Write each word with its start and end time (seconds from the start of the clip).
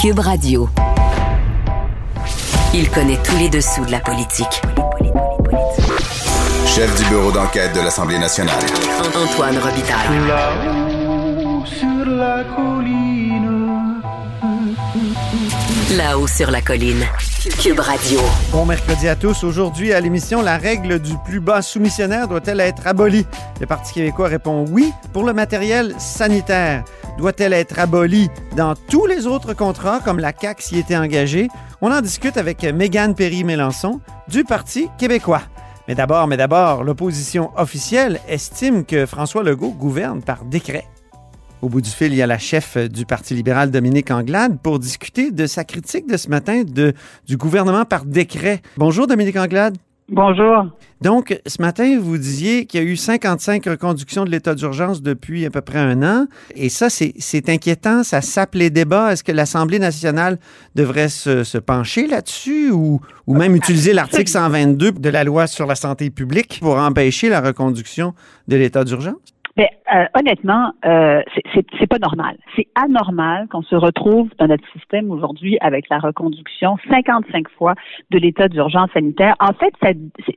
Cube 0.00 0.20
Radio. 0.20 0.66
Il 2.72 2.88
connaît 2.88 3.18
tous 3.22 3.36
les 3.36 3.50
dessous 3.50 3.84
de 3.84 3.90
la 3.90 4.00
politique. 4.00 4.62
Chef 6.64 6.96
du 6.96 7.04
bureau 7.10 7.30
d'enquête 7.30 7.74
de 7.74 7.80
l'Assemblée 7.80 8.18
nationale. 8.18 8.62
Antoine 9.14 9.58
Robitaille. 9.58 10.26
Là-haut 10.26 11.66
sur 11.66 12.06
la 12.06 12.44
colline. 12.44 14.00
Là-haut 15.98 16.26
sur 16.26 16.50
la 16.50 16.62
colline. 16.62 17.04
Cube 17.60 17.80
Radio. 17.80 18.20
Bon 18.52 18.64
mercredi 18.64 19.06
à 19.06 19.16
tous. 19.16 19.44
Aujourd'hui, 19.44 19.92
à 19.92 20.00
l'émission, 20.00 20.40
la 20.40 20.56
règle 20.56 20.98
du 21.00 21.12
plus 21.26 21.40
bas 21.40 21.60
soumissionnaire 21.60 22.26
doit-elle 22.26 22.60
être 22.60 22.86
abolie? 22.86 23.26
Le 23.60 23.66
Parti 23.66 23.92
québécois 23.92 24.28
répond 24.28 24.64
oui 24.70 24.94
pour 25.12 25.24
le 25.24 25.34
matériel 25.34 25.94
sanitaire. 25.98 26.84
Doit-elle 27.20 27.52
être 27.52 27.78
abolie 27.78 28.30
dans 28.56 28.74
tous 28.74 29.04
les 29.04 29.26
autres 29.26 29.52
contrats 29.52 30.00
comme 30.02 30.18
la 30.20 30.32
CAQ 30.32 30.62
s'y 30.62 30.78
était 30.78 30.96
engagée? 30.96 31.48
On 31.82 31.92
en 31.92 32.00
discute 32.00 32.38
avec 32.38 32.62
Mégane 32.64 33.14
Perry-Mélenchon 33.14 34.00
du 34.28 34.42
Parti 34.42 34.88
québécois. 34.96 35.42
Mais 35.86 35.94
d'abord, 35.94 36.26
mais 36.28 36.38
d'abord, 36.38 36.82
l'opposition 36.82 37.50
officielle 37.58 38.20
estime 38.26 38.86
que 38.86 39.04
François 39.04 39.42
Legault 39.42 39.72
gouverne 39.72 40.22
par 40.22 40.46
décret. 40.46 40.86
Au 41.60 41.68
bout 41.68 41.82
du 41.82 41.90
fil, 41.90 42.10
il 42.10 42.16
y 42.16 42.22
a 42.22 42.26
la 42.26 42.38
chef 42.38 42.78
du 42.78 43.04
Parti 43.04 43.34
libéral, 43.34 43.70
Dominique 43.70 44.10
Anglade, 44.10 44.58
pour 44.58 44.78
discuter 44.78 45.30
de 45.30 45.46
sa 45.46 45.64
critique 45.64 46.06
de 46.06 46.16
ce 46.16 46.30
matin 46.30 46.62
du 46.64 47.36
gouvernement 47.36 47.84
par 47.84 48.06
décret. 48.06 48.62
Bonjour, 48.78 49.06
Dominique 49.06 49.36
Anglade. 49.36 49.76
Bonjour. 50.12 50.66
Donc, 51.00 51.40
ce 51.46 51.62
matin, 51.62 51.98
vous 52.00 52.18
disiez 52.18 52.66
qu'il 52.66 52.80
y 52.80 52.84
a 52.84 52.86
eu 52.86 52.96
55 52.96 53.64
reconductions 53.64 54.24
de 54.24 54.30
l'état 54.30 54.56
d'urgence 54.56 55.02
depuis 55.02 55.46
à 55.46 55.50
peu 55.50 55.60
près 55.60 55.78
un 55.78 56.02
an. 56.02 56.26
Et 56.56 56.68
ça, 56.68 56.88
c'est 56.90 57.48
inquiétant. 57.48 58.02
Ça 58.02 58.20
sape 58.20 58.56
les 58.56 58.70
débats. 58.70 59.12
Est-ce 59.12 59.22
que 59.22 59.30
l'Assemblée 59.30 59.78
nationale 59.78 60.38
devrait 60.74 61.08
se, 61.08 61.44
se 61.44 61.58
pencher 61.58 62.08
là-dessus 62.08 62.72
ou, 62.72 63.00
ou 63.28 63.34
même 63.36 63.54
utiliser 63.54 63.92
l'article 63.92 64.28
122 64.28 64.92
de 64.92 65.08
la 65.08 65.22
loi 65.22 65.46
sur 65.46 65.66
la 65.66 65.76
santé 65.76 66.10
publique 66.10 66.58
pour 66.60 66.76
empêcher 66.76 67.28
la 67.28 67.40
reconduction 67.40 68.12
de 68.48 68.56
l'état 68.56 68.82
d'urgence? 68.82 69.14
Mais 69.56 69.70
euh, 69.94 70.04
honnêtement, 70.14 70.72
euh, 70.84 71.22
c'est 71.54 71.86
pas 71.86 71.98
normal. 71.98 72.36
C'est 72.56 72.68
anormal 72.74 73.48
qu'on 73.48 73.62
se 73.62 73.74
retrouve 73.74 74.30
dans 74.38 74.46
notre 74.46 74.66
système 74.72 75.10
aujourd'hui 75.10 75.58
avec 75.60 75.88
la 75.88 75.98
reconduction 75.98 76.76
55 76.88 77.48
fois 77.50 77.74
de 78.10 78.18
l'état 78.18 78.48
d'urgence 78.48 78.90
sanitaire. 78.92 79.34
En 79.40 79.52
fait, 79.52 79.72
ça, 79.82 79.90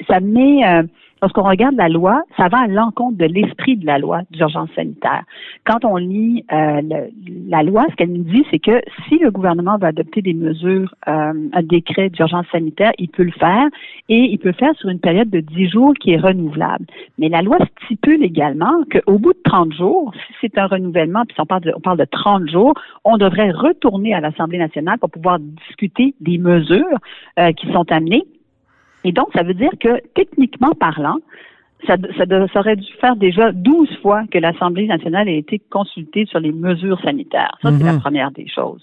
ça 0.09 0.19
met 0.19 0.65
euh, 0.65 0.83
lorsqu'on 1.23 1.43
regarde 1.43 1.75
la 1.77 1.87
loi, 1.87 2.21
ça 2.35 2.49
va 2.49 2.59
à 2.59 2.67
l'encontre 2.67 3.17
de 3.17 3.23
l'esprit 3.23 3.77
de 3.77 3.85
la 3.85 3.97
loi 3.97 4.23
d'urgence 4.31 4.69
sanitaire. 4.75 5.23
Quand 5.65 5.85
on 5.85 5.95
lit 5.95 6.43
euh, 6.51 6.81
la 7.47 7.63
loi, 7.63 7.85
ce 7.89 7.95
qu'elle 7.95 8.11
nous 8.11 8.25
dit, 8.25 8.45
c'est 8.51 8.59
que 8.59 8.81
si 9.07 9.19
le 9.19 9.31
gouvernement 9.31 9.77
va 9.77 9.87
adopter 9.87 10.21
des 10.21 10.33
mesures, 10.33 10.93
euh, 11.07 11.31
un 11.53 11.63
décret 11.63 12.09
d'urgence 12.09 12.45
sanitaire, 12.51 12.91
il 12.97 13.07
peut 13.07 13.23
le 13.23 13.31
faire 13.31 13.67
et 14.09 14.17
il 14.17 14.37
peut 14.37 14.49
le 14.49 14.55
faire 14.55 14.75
sur 14.75 14.89
une 14.89 14.99
période 14.99 15.29
de 15.29 15.39
10 15.39 15.69
jours 15.69 15.93
qui 15.93 16.11
est 16.11 16.19
renouvelable. 16.19 16.85
Mais 17.17 17.29
la 17.29 17.41
loi 17.41 17.57
stipule 17.85 18.21
également 18.21 18.83
qu'au 18.91 19.17
bout 19.17 19.31
de 19.31 19.41
30 19.45 19.71
jours, 19.71 20.11
si 20.27 20.33
c'est 20.41 20.57
un 20.57 20.67
renouvellement, 20.67 21.23
puis 21.25 21.37
on 21.39 21.45
parle, 21.45 21.61
de, 21.61 21.73
on 21.73 21.79
parle 21.79 21.99
de 21.99 22.07
30 22.11 22.49
jours, 22.49 22.73
on 23.05 23.15
devrait 23.15 23.51
retourner 23.51 24.13
à 24.13 24.19
l'Assemblée 24.19 24.57
nationale 24.57 24.99
pour 24.99 25.09
pouvoir 25.09 25.39
discuter 25.39 26.15
des 26.19 26.37
mesures 26.37 26.97
euh, 27.39 27.53
qui 27.53 27.71
sont 27.71 27.89
amenées 27.93 28.25
et 29.03 29.11
donc, 29.11 29.27
ça 29.33 29.43
veut 29.43 29.53
dire 29.53 29.71
que, 29.79 30.01
techniquement 30.15 30.71
parlant, 30.79 31.17
ça, 31.87 31.97
ça, 32.17 32.59
aurait 32.59 32.77
dû 32.77 32.91
faire 33.01 33.15
déjà 33.15 33.51
12 33.51 33.89
fois 34.01 34.23
que 34.31 34.37
l'Assemblée 34.37 34.87
nationale 34.87 35.27
a 35.27 35.31
été 35.31 35.59
consultée 35.69 36.25
sur 36.25 36.39
les 36.39 36.51
mesures 36.51 36.99
sanitaires. 37.01 37.57
Ça, 37.61 37.71
c'est 37.77 37.83
la 37.83 37.93
mhm. 37.93 37.99
première 37.99 38.31
des 38.31 38.47
choses. 38.47 38.81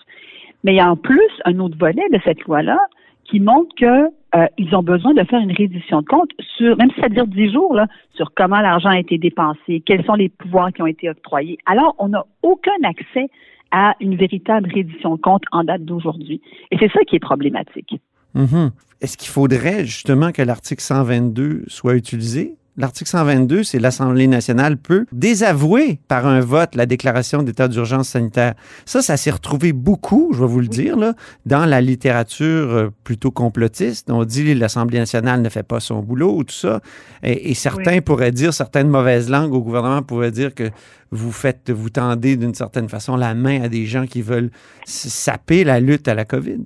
Mais 0.64 0.72
il 0.74 0.76
y 0.76 0.80
a 0.80 0.90
en 0.90 0.96
plus 0.96 1.30
un 1.46 1.58
autre 1.60 1.76
volet 1.78 2.06
de 2.12 2.18
cette 2.24 2.40
loi-là 2.42 2.78
qui 3.24 3.40
montre 3.40 3.74
que 3.76 4.10
euh, 4.34 4.46
ils 4.58 4.74
ont 4.74 4.82
besoin 4.82 5.14
de 5.14 5.24
faire 5.24 5.40
une 5.40 5.52
reddition 5.52 6.02
de 6.02 6.06
compte 6.06 6.30
sur, 6.56 6.76
même 6.76 6.90
si 6.92 7.00
ça 7.00 7.08
dure 7.08 7.26
10 7.26 7.52
jours, 7.52 7.74
là, 7.74 7.86
sur 8.14 8.32
comment 8.34 8.60
l'argent 8.60 8.90
a 8.90 8.98
été 8.98 9.18
dépensé, 9.18 9.82
quels 9.84 10.04
sont 10.04 10.14
les 10.14 10.28
pouvoirs 10.28 10.72
qui 10.72 10.82
ont 10.82 10.86
été 10.86 11.08
octroyés. 11.08 11.58
Alors, 11.66 11.94
on 11.98 12.08
n'a 12.08 12.24
aucun 12.42 12.72
accès 12.84 13.28
à 13.72 13.94
une 14.00 14.16
véritable 14.16 14.70
reddition 14.72 15.16
de 15.16 15.20
compte 15.20 15.44
en 15.52 15.64
date 15.64 15.84
d'aujourd'hui. 15.84 16.40
Et 16.70 16.78
c'est 16.78 16.90
ça 16.92 17.00
qui 17.06 17.16
est 17.16 17.20
problématique. 17.20 17.94
Mhm. 18.34 18.70
Est-ce 19.00 19.16
qu'il 19.16 19.30
faudrait 19.30 19.86
justement 19.86 20.30
que 20.32 20.42
l'article 20.42 20.82
122 20.82 21.64
soit 21.68 21.94
utilisé? 21.94 22.56
L'article 22.76 23.10
122, 23.10 23.64
c'est 23.64 23.78
l'Assemblée 23.78 24.26
nationale 24.26 24.78
peut 24.78 25.04
désavouer 25.12 26.00
par 26.08 26.26
un 26.26 26.40
vote 26.40 26.74
la 26.76 26.86
déclaration 26.86 27.42
d'état 27.42 27.68
d'urgence 27.68 28.08
sanitaire. 28.08 28.54
Ça, 28.86 29.02
ça 29.02 29.16
s'est 29.16 29.32
retrouvé 29.32 29.72
beaucoup, 29.72 30.30
je 30.32 30.40
vais 30.40 30.46
vous 30.46 30.60
le 30.60 30.68
dire, 30.68 30.96
là, 30.96 31.14
dans 31.44 31.66
la 31.66 31.80
littérature 31.80 32.46
euh, 32.46 32.88
plutôt 33.04 33.32
complotiste. 33.32 34.10
On 34.10 34.24
dit 34.24 34.54
l'Assemblée 34.54 34.98
nationale 34.98 35.42
ne 35.42 35.48
fait 35.48 35.62
pas 35.64 35.80
son 35.80 36.00
boulot 36.00 36.36
ou 36.36 36.44
tout 36.44 36.54
ça. 36.54 36.80
Et, 37.22 37.52
certains 37.54 38.00
pourraient 38.00 38.32
dire, 38.32 38.54
certaines 38.54 38.88
mauvaises 38.88 39.28
langues 39.28 39.52
au 39.52 39.60
gouvernement 39.60 40.02
pourraient 40.02 40.30
dire 40.30 40.54
que 40.54 40.70
vous 41.10 41.32
faites, 41.32 41.70
vous 41.70 41.90
tendez 41.90 42.36
d'une 42.36 42.54
certaine 42.54 42.88
façon 42.88 43.16
la 43.16 43.34
main 43.34 43.62
à 43.62 43.68
des 43.68 43.84
gens 43.84 44.06
qui 44.06 44.22
veulent 44.22 44.50
saper 44.86 45.64
la 45.64 45.80
lutte 45.80 46.08
à 46.08 46.14
la 46.14 46.24
COVID. 46.24 46.60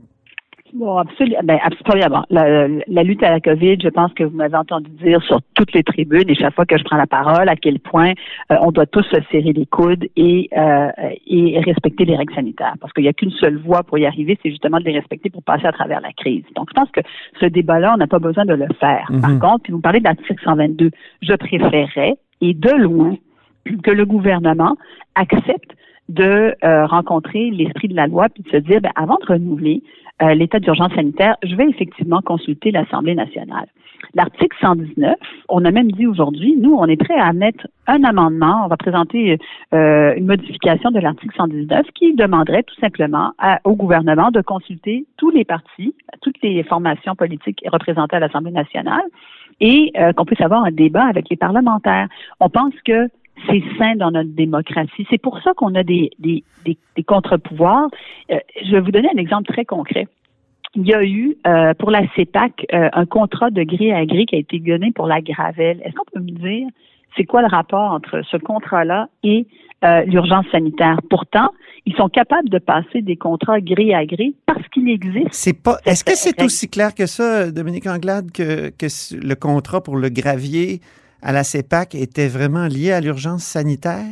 Bon, 0.75 0.97
absolument. 0.97 1.41
Ben, 1.45 1.59
absolument. 1.63 2.25
La, 2.31 2.67
la, 2.67 3.03
lutte 3.05 3.23
à 3.23 3.31
la 3.31 3.39
COVID, 3.39 3.77
je 3.81 3.89
pense 3.89 4.13
que 4.13 4.25
vous 4.25 4.37
m'avez 4.37 4.57
entendu 4.57 4.91
dire 5.03 5.23
sur 5.23 5.41
toutes 5.55 5.73
les 5.73 5.85
tribunes 5.85 6.29
et 6.29 6.35
chaque 6.35 6.53
fois 6.53 6.67
que 6.67 6.77
je 6.77 6.83
prends 6.83 6.97
la 6.97 7.07
parole 7.07 7.49
à 7.49 7.55
quel 7.55 7.79
point 7.79 8.11
euh, 8.51 8.57
on 8.61 8.73
doit 8.73 8.87
tous 8.87 9.05
se 9.05 9.17
serrer 9.31 9.53
les 9.53 9.67
coudes 9.67 10.07
et, 10.17 10.51
euh, 10.57 10.89
et 11.29 11.61
respecter 11.61 12.05
les 12.05 12.17
règles 12.17 12.35
sanitaires. 12.35 12.75
Parce 12.81 12.93
qu'il 12.93 13.05
n'y 13.05 13.09
a 13.09 13.13
qu'une 13.13 13.31
seule 13.31 13.57
voie 13.59 13.85
pour 13.85 13.99
y 13.99 14.07
arriver, 14.07 14.37
c'est 14.43 14.51
justement 14.51 14.81
de 14.81 14.85
les 14.85 14.99
respecter 14.99 15.31
pour 15.31 15.45
passer 15.45 15.67
à 15.67 15.73
travers 15.73 16.01
la 16.01 16.13
crise. 16.13 16.45
Donc, 16.57 16.69
je 16.71 16.75
pense 16.75 16.91
que 16.91 17.03
ce 17.41 17.47
débat-là, 17.47 17.93
on 17.95 17.99
n'a 17.99 18.09
pas 18.09 18.19
besoin 18.19 18.45
de 18.45 18.55
le 18.55 18.67
faire. 18.81 19.09
Par 19.21 19.31
mhm. 19.31 19.39
contre, 19.39 19.63
puis 19.63 19.73
vous 19.73 19.81
parlez 19.81 20.01
de 20.01 20.05
l'article 20.05 20.43
122, 20.43 20.91
je 21.23 21.35
préférerais, 21.35 22.17
et 22.41 22.53
de 22.53 22.71
loin, 22.71 23.17
que 23.85 23.93
le 23.93 24.05
gouvernement 24.05 24.77
accepte 25.15 25.77
de 26.09 26.55
euh, 26.65 26.87
rencontrer 26.87 27.51
l'esprit 27.51 27.89
de 27.89 27.97
la 27.97 28.07
loi 28.07 28.29
puis 28.29 28.43
de 28.43 28.51
se 28.51 28.57
dire, 28.57 28.81
ben, 28.81 28.93
avant 28.95 29.17
de 29.21 29.27
renouveler 29.27 29.83
euh, 30.23 30.35
l'état 30.35 30.61
d'urgence 30.61 30.93
sanitaire, 30.95 31.37
je 31.43 31.55
vais 31.57 31.69
effectivement 31.69 32.21
consulter 32.21 32.71
l'Assemblée 32.71 33.15
nationale. 33.15 33.67
L'article 34.15 34.57
119, 34.61 35.17
on 35.49 35.65
a 35.65 35.71
même 35.71 35.91
dit 35.91 36.07
aujourd'hui, 36.07 36.57
nous, 36.57 36.75
on 36.75 36.87
est 36.87 36.97
prêt 36.97 37.19
à 37.19 37.33
mettre 37.33 37.67
un 37.87 38.05
amendement, 38.05 38.63
on 38.65 38.69
va 38.69 38.77
présenter 38.77 39.39
euh, 39.73 40.15
une 40.15 40.27
modification 40.27 40.91
de 40.91 41.01
l'article 41.01 41.35
119 41.35 41.87
qui 41.95 42.15
demanderait 42.15 42.65
tout 42.65 42.75
simplement 42.81 43.33
au 43.65 43.75
gouvernement 43.75 44.31
de 44.31 44.43
consulter 44.43 45.07
tous 45.17 45.31
les 45.31 45.45
partis, 45.45 45.95
toutes 46.21 46.41
les 46.43 46.63
formations 46.65 47.17
politiques 47.17 47.65
représentées 47.73 48.17
à 48.17 48.21
l'Assemblée 48.21 48.53
nationale 48.53 49.05
et 49.61 49.93
qu'on 50.17 50.25
puisse 50.27 50.41
avoir 50.41 50.65
un 50.65 50.71
débat 50.71 51.07
avec 51.07 51.31
les 51.31 51.37
parlementaires. 51.37 52.09
On 52.41 52.51
pense 52.51 52.75
que 52.85 53.09
c'est 53.47 53.63
sain 53.79 53.97
dans 53.97 54.11
notre 54.11 54.31
démocratie. 54.31 55.07
C'est 55.11 55.21
pour 55.21 55.41
ça 55.43 55.53
qu'on 55.55 55.75
a 55.75 55.83
des, 55.83 56.11
des, 56.19 56.45
des, 56.65 57.03
contre-pouvoirs. 57.05 57.89
Euh, 58.31 58.39
je 58.65 58.73
vais 58.73 58.81
vous 58.81 58.91
donner 58.91 59.09
un 59.15 59.19
exemple 59.19 59.53
très 59.53 59.65
concret. 59.65 60.07
Il 60.77 60.87
y 60.87 60.95
a 60.95 61.05
eu 61.05 61.37
euh, 61.47 61.73
pour 61.75 61.91
la 61.91 62.03
CEPAC 62.17 62.67
euh, 62.73 62.89
un 62.93 63.07
contrat 63.07 63.51
de 63.51 63.63
gré 63.63 63.93
à 63.93 64.05
gré 64.07 64.27
qui 64.27 64.37
a 64.37 64.39
été 64.39 64.59
donné 64.59 64.93
pour 64.93 65.07
la 65.07 65.21
Gravelle. 65.21 65.81
Est-ce 65.85 65.95
qu'on 65.95 66.05
peut 66.13 66.21
me 66.21 66.31
dire 66.31 66.69
c'est 67.17 67.25
quoi 67.25 67.43
le 67.43 67.49
rapport 67.49 67.93
entre 67.93 68.23
ce 68.29 68.37
contrat-là 68.37 69.09
et 69.23 69.47
l'urgence 70.07 70.47
sanitaire? 70.51 70.99
Pourtant, 71.11 71.51
ils 71.87 71.95
sont 71.95 72.09
capables 72.09 72.49
de 72.49 72.59
passer 72.59 73.03
des 73.03 73.17
contrats 73.17 73.61
gré 73.61 73.95
à 73.95 74.05
gré 74.05 74.33
parce 74.47 74.67
qu'il 74.69 74.89
existe. 74.89 75.29
C'est 75.31 75.63
pas. 75.63 75.77
Est-ce 75.85 76.03
que 76.03 76.17
c'est 76.17 76.43
aussi 76.43 76.69
clair 76.69 76.93
que 76.93 77.07
ça, 77.07 77.53
Dominique 77.53 77.87
Anglade, 77.87 78.33
que, 78.33 78.71
que 78.71 78.87
le 79.15 79.35
contrat 79.35 79.81
pour 79.81 79.97
le 79.97 80.09
gravier 80.09 80.81
à 81.25 81.33
la 81.33 81.43
CEPAC 81.43 81.97
était 81.97 82.29
vraiment 82.29 82.67
lié 82.67 82.93
à 82.93 83.01
l'urgence 83.01 83.43
sanitaire? 83.43 84.05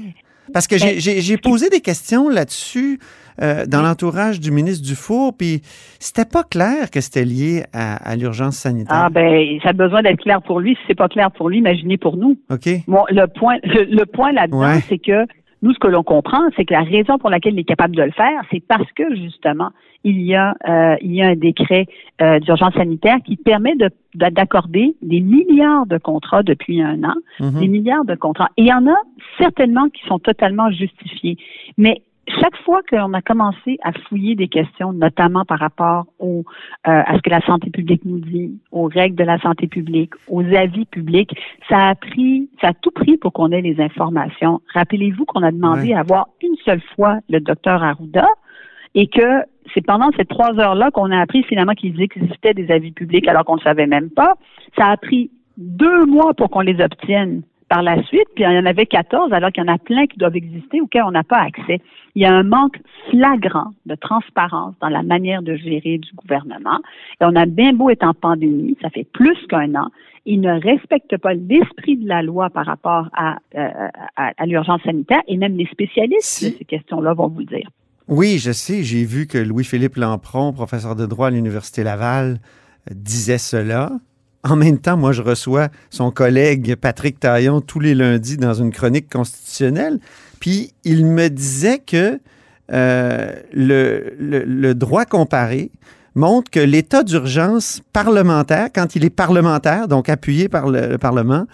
Parce 0.53 0.67
que 0.67 0.77
j'ai 0.77 1.37
ben, 1.37 1.39
posé 1.41 1.69
des 1.71 1.81
questions 1.81 2.29
là-dessus 2.29 2.99
euh, 3.41 3.65
dans 3.67 3.81
l'entourage 3.81 4.41
du 4.41 4.51
ministre 4.51 4.87
Dufour, 4.87 5.35
puis 5.37 5.63
c'était 5.99 6.25
pas 6.25 6.43
clair 6.43 6.91
que 6.91 7.01
c'était 7.01 7.25
lié 7.25 7.63
à, 7.73 8.17
l'urgence 8.17 8.57
sanitaire. 8.57 9.05
Ah 9.05 9.11
ben, 9.11 9.59
ça 9.63 9.71
a 9.71 9.73
besoin 9.73 10.03
d'être 10.03 10.21
clair 10.21 10.43
pour 10.43 10.61
lui. 10.61 10.75
Si 10.75 10.81
c'est 10.89 10.95
pas 10.95 11.09
clair 11.09 11.31
pour 11.31 11.49
lui, 11.49 11.59
imaginez 11.59 11.97
pour 11.97 12.17
nous. 12.17 12.37
OK. 12.51 12.69
Bon, 12.87 13.05
le 13.09 13.27
point, 13.27 13.57
le, 13.63 14.05
point 14.05 14.33
là-dedans, 14.33 14.81
c'est 14.89 14.99
que 14.99 15.27
nous, 15.63 15.73
ce 15.73 15.79
que 15.79 15.87
l'on 15.87 16.03
comprend, 16.03 16.43
c'est 16.57 16.65
que 16.65 16.75
la 16.75 16.83
raison 16.83 17.19
pour 17.19 17.31
laquelle 17.31 17.55
il 17.55 17.61
est 17.61 17.65
capable 17.65 17.95
de 17.95 18.03
le 18.03 18.11
faire, 18.11 18.43
c'est 18.51 18.65
parce 18.67 18.91
que 18.93 19.15
justement, 19.15 19.71
il 20.05 20.21
y 20.23 20.35
a, 20.35 20.55
euh, 20.69 20.97
il 21.01 21.15
y 21.15 21.23
a 21.23 21.29
un 21.29 21.37
décret 21.37 21.87
euh, 22.21 22.41
d'urgence 22.41 22.75
sanitaire 22.75 23.19
qui 23.25 23.37
permet 23.37 23.75
d'accorder 24.15 24.97
des 25.03 25.21
milliards 25.21 25.87
de 25.87 25.99
contrats 25.99 26.43
depuis 26.43 26.83
un 26.83 27.05
an, 27.05 27.15
mhm. 27.39 27.61
des 27.61 27.69
milliards 27.69 28.05
de 28.05 28.17
contrats. 28.17 28.49
Et 28.57 28.63
il 28.63 28.67
y 28.67 28.73
en 28.73 28.87
a 28.89 28.97
certainement 29.39 29.89
qui 29.89 30.05
sont 30.07 30.19
totalement 30.19 30.71
justifiés. 30.71 31.37
Mais 31.79 32.03
chaque 32.29 32.57
fois 32.65 32.81
qu'on 32.89 33.13
a 33.15 33.23
commencé 33.23 33.79
à 33.83 33.93
fouiller 33.93 34.37
des 34.37 34.49
questions, 34.49 34.93
notamment 34.93 35.45
par 35.45 35.59
rapport 35.59 36.07
au, 36.19 36.45
euh, 36.87 37.03
à 37.05 37.17
ce 37.17 37.23
que 37.23 37.31
la 37.31 37.41
santé 37.41 37.71
publique 37.71 38.05
nous 38.05 38.21
dit, 38.21 38.61
aux 38.71 38.87
règles 38.87 39.17
de 39.17 39.25
la 39.25 39.39
santé 39.41 39.67
publique, 39.67 40.13
aux 40.29 40.45
avis 40.55 40.85
publics, 40.85 41.37
ça 41.69 41.89
a 41.89 41.95
pris, 41.95 42.49
ça 42.61 42.69
a 42.69 42.75
tout 42.75 42.93
pris 42.93 43.17
pour 43.17 43.33
qu'on 43.33 43.51
ait 43.51 43.61
les 43.61 43.81
informations. 43.81 44.61
Rappelez-vous 44.73 45.25
qu'on 45.25 45.43
a 45.43 45.51
demandé 45.51 45.95
à 45.95 46.03
voir 46.03 46.29
une 46.43 46.57
seule 46.65 46.83
fois 46.95 47.19
le 47.29 47.41
docteur 47.41 47.83
Arruda 47.83 48.29
et 48.95 49.09
que 49.09 49.43
c'est 49.75 49.85
pendant 49.85 50.11
ces 50.17 50.25
trois 50.25 50.59
heures-là 50.59 50.91
qu'on 50.91 51.11
a 51.11 51.21
appris 51.21 51.43
finalement 51.45 51.75
qu'il 51.75 52.01
existait 52.01 52.55
des 52.55 52.71
avis 52.71 52.93
publics 52.93 53.27
alors 53.27 53.45
qu'on 53.45 53.57
ne 53.57 53.63
savait 53.63 53.87
même 53.87 54.11
pas. 54.11 54.35
Ça 54.77 54.87
a 54.87 54.97
pris 54.97 55.31
deux 55.57 56.07
mois 56.07 56.35
pour 56.35 56.51
qu'on 56.51 56.61
les 56.61 56.81
obtienne 56.81 57.43
par 57.73 57.83
la 57.83 58.03
suite, 58.03 58.29
puis 58.35 58.45
il 58.45 58.53
y 58.53 58.59
en 58.59 58.67
avait 58.67 58.85
14, 58.85 59.33
alors 59.33 59.51
qu'il 59.51 59.65
y 59.65 59.67
en 59.67 59.73
a 59.73 59.79
plein 59.79 60.07
qui 60.07 60.19
doivent 60.19 60.37
exister 60.37 60.83
auxquels 60.83 61.05
on 61.05 61.11
n'a 61.11 61.25
pas 61.25 61.39
accès. 61.39 61.81
Il 62.15 62.21
y 62.21 62.27
a 62.27 62.31
un 62.31 62.43
manque 62.43 62.79
flagrant 63.09 63.71
de 63.87 63.95
transparence 63.95 64.75
dans 64.83 64.91
la 64.91 65.03
manière 65.03 65.41
de 65.41 65.57
gérer 65.57 65.97
du 65.97 66.11
gouvernement. 66.15 66.81
Et 67.19 67.25
on 67.25 67.35
a 67.35 67.47
bien 67.47 67.73
beau 67.73 67.89
être 67.89 68.03
en 68.03 68.13
pandémie, 68.13 68.77
ça 68.83 68.91
fait 68.91 69.07
plus 69.15 69.39
qu'un 69.49 69.75
an, 69.75 69.89
il 70.27 70.43
ne 70.43 70.53
respecte 70.61 71.17
pas 71.17 71.33
l'esprit 71.33 71.97
de 71.97 72.07
la 72.07 72.23
loi 72.23 72.51
par 72.51 72.67
rapport 72.67 73.09
à, 73.17 73.39
euh, 73.55 73.89
à, 74.17 74.45
l'urgence 74.45 74.83
sanitaire, 74.83 75.23
et 75.27 75.39
même 75.39 75.57
les 75.57 75.67
spécialistes 75.67 76.45
de 76.45 76.59
ces 76.59 76.65
questions-là 76.67 77.15
vont 77.15 77.29
vous 77.29 77.45
dire. 77.45 77.71
Oui, 78.07 78.37
je 78.37 78.53
sais, 78.53 78.83
j'ai 78.83 79.07
vu 79.07 79.27
que 79.27 79.39
Louis-Philippe 79.39 79.97
Lampron, 79.97 80.53
professeur 80.53 80.95
de 80.95 81.07
droit 81.07 81.29
à 81.29 81.31
l'Université 81.31 81.85
Laval, 81.85 82.39
disait 82.91 83.39
cela. 83.39 83.93
En 84.45 84.57
même 84.57 84.79
temps, 84.79 84.97
moi, 84.97 85.13
je 85.13 85.23
reçois 85.23 85.69
son 85.91 86.11
collègue 86.11 86.75
Patrick 86.75 87.21
Taillon 87.21 87.61
tous 87.61 87.79
les 87.79 87.95
lundis 87.95 88.37
dans 88.37 88.55
une 88.55 88.73
chronique 88.73 89.09
constitutionnelle. 89.09 90.01
Puis 90.41 90.73
il 90.83 91.07
me 91.07 91.29
disait 91.29 91.79
que 91.79 92.21
euh, 92.73 93.33
le, 93.53 94.73
droit 94.73 95.05
comparé 95.05 95.71
montre 96.15 96.51
que 96.51 96.59
l'état 96.59 97.05
d'urgence 97.05 97.83
parlementaire, 97.93 98.69
quand 98.75 98.97
il 98.97 99.05
est 99.05 99.11
parlementaire, 99.11 99.87
donc 99.87 100.09
appuyé 100.09 100.49
par 100.49 100.69
le, 100.69 100.99
Parlement, 100.99 101.47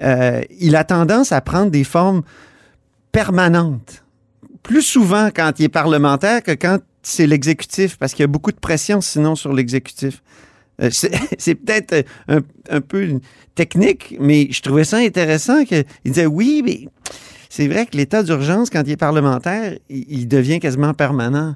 euh, 0.00 0.40
il 0.60 0.76
a 0.76 0.84
tendance 0.84 1.32
à 1.32 1.40
prendre 1.40 1.72
des 1.72 1.84
formes 1.84 2.22
permanentes. 3.10 4.04
Plus 4.62 4.82
souvent 4.82 5.30
quand 5.34 5.58
il 5.58 5.64
est 5.64 5.68
parlementaire 5.68 6.42
que 6.44 6.52
quand 6.52 6.78
c'est 7.02 7.26
l'exécutif, 7.26 7.96
parce 7.96 8.12
qu'il 8.12 8.22
y 8.22 8.24
a 8.24 8.28
beaucoup 8.28 8.52
de 8.52 8.58
pression 8.58 9.00
sinon 9.00 9.34
sur 9.34 9.52
l'exécutif. 9.52 10.22
Euh, 10.80 10.90
c'est 10.90 11.54
peut-être 11.64 12.06
un, 12.28 12.40
un, 12.70 12.80
peu 12.80 13.20
technique, 13.54 14.16
mais 14.20 14.48
je 14.50 14.62
trouvais 14.62 14.84
ça 14.84 14.98
intéressant 14.98 15.64
qu'il 15.64 15.84
disait 16.04 16.26
oui, 16.26 16.62
mais 16.64 16.88
c'est 17.48 17.66
vrai 17.66 17.86
que 17.86 17.96
l'état 17.96 18.22
d'urgence, 18.22 18.70
quand 18.70 18.82
il 18.86 18.92
est 18.92 18.96
parlementaire, 18.96 19.74
il, 19.88 20.28
devient 20.28 20.60
quasiment 20.60 20.94
permanent. 20.94 21.54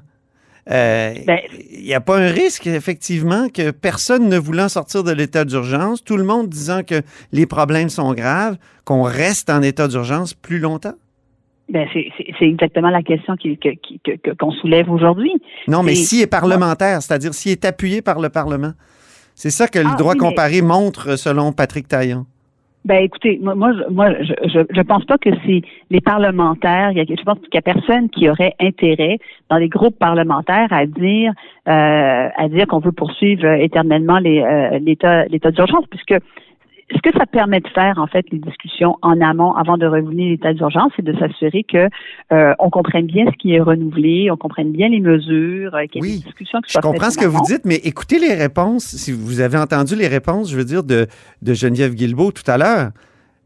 Euh, 0.71 1.13
ben, 1.27 1.39
il 1.71 1.83
n'y 1.83 1.93
a 1.93 2.01
pas 2.01 2.17
un 2.17 2.29
risque, 2.29 2.67
effectivement, 2.67 3.49
que 3.49 3.71
personne 3.71 4.29
ne 4.29 4.37
voulant 4.37 4.69
sortir 4.69 5.03
de 5.03 5.11
l'état 5.11 5.45
d'urgence, 5.45 6.03
tout 6.03 6.17
le 6.17 6.23
monde 6.23 6.49
disant 6.49 6.83
que 6.83 7.01
les 7.31 7.45
problèmes 7.45 7.89
sont 7.89 8.13
graves, 8.13 8.57
qu'on 8.85 9.03
reste 9.03 9.49
en 9.49 9.61
état 9.61 9.87
d'urgence 9.87 10.33
plus 10.33 10.59
longtemps? 10.59 10.95
Ben, 11.69 11.87
c'est 11.93 12.45
exactement 12.45 12.89
la 12.89 13.01
question 13.01 13.35
qu'on 14.39 14.51
soulève 14.51 14.89
aujourd'hui. 14.91 15.31
Non, 15.67 15.83
mais 15.83 15.95
s'il 15.95 16.21
est 16.21 16.27
parlementaire, 16.27 17.01
c'est-à-dire 17.01 17.33
s'il 17.33 17.51
est 17.53 17.65
appuyé 17.65 18.01
par 18.01 18.19
le 18.19 18.29
Parlement. 18.29 18.73
C'est 19.35 19.49
ça 19.49 19.67
que 19.67 19.79
le 19.79 19.89
ah, 19.93 19.95
droit 19.97 20.15
comparé 20.15 20.61
montre 20.61 21.17
selon 21.17 21.51
Patrick 21.51 21.87
Taillon. 21.87 22.25
Ben 22.85 23.01
écoutez, 23.01 23.39
moi, 23.41 23.55
moi, 23.55 24.11
je, 24.21 24.33
je, 24.49 24.59
je 24.69 24.81
pense 24.81 25.05
pas 25.05 25.17
que 25.17 25.29
c'est 25.45 25.61
les 25.89 26.01
parlementaires. 26.01 26.91
Je 26.93 27.23
pense 27.23 27.39
qu'il 27.39 27.53
y 27.53 27.57
a 27.57 27.61
personne 27.61 28.09
qui 28.09 28.29
aurait 28.29 28.55
intérêt 28.59 29.19
dans 29.49 29.55
les 29.55 29.69
groupes 29.69 29.97
parlementaires 29.97 30.67
à 30.71 30.85
dire 30.85 31.31
euh, 31.69 32.27
à 32.35 32.49
dire 32.49 32.67
qu'on 32.67 32.79
veut 32.79 32.91
poursuivre 32.91 33.45
éternellement 33.45 34.17
euh, 34.17 34.79
l'état 34.79 35.25
l'état 35.27 35.51
d'urgence, 35.51 35.85
puisque 35.89 36.21
ce 36.93 37.01
que 37.01 37.17
ça 37.17 37.25
permet 37.25 37.59
de 37.59 37.67
faire, 37.69 37.97
en 37.97 38.07
fait, 38.07 38.25
les 38.31 38.39
discussions 38.39 38.97
en 39.01 39.19
amont 39.21 39.53
avant 39.53 39.77
de 39.77 39.85
revenir 39.85 40.27
à 40.27 40.29
l'état 40.29 40.53
d'urgence, 40.53 40.91
c'est 40.95 41.03
de 41.05 41.17
s'assurer 41.17 41.63
que 41.63 41.89
euh, 42.31 42.53
on 42.59 42.69
comprenne 42.69 43.05
bien 43.05 43.25
ce 43.31 43.37
qui 43.37 43.53
est 43.53 43.59
renouvelé, 43.59 44.29
on 44.31 44.37
comprenne 44.37 44.71
bien 44.71 44.89
les 44.89 44.99
mesures, 44.99 45.75
euh, 45.75 45.85
qu'il 45.85 46.05
y 46.05 46.09
ait 46.09 46.17
des 46.17 46.23
discussions 46.23 46.61
qui 46.61 46.71
soient 46.71 46.81
Je 46.83 46.87
comprends 46.87 47.09
ce 47.09 47.17
que 47.17 47.25
vous 47.25 47.41
dites, 47.45 47.65
mais 47.65 47.75
écoutez 47.83 48.19
les 48.19 48.33
réponses. 48.33 48.85
Si 48.85 49.11
vous 49.11 49.41
avez 49.41 49.57
entendu 49.57 49.95
les 49.95 50.07
réponses, 50.07 50.51
je 50.51 50.57
veux 50.57 50.65
dire, 50.65 50.83
de, 50.83 51.07
de 51.41 51.53
Geneviève 51.53 51.93
Guilbeault 51.93 52.31
tout 52.31 52.49
à 52.49 52.57
l'heure. 52.57 52.89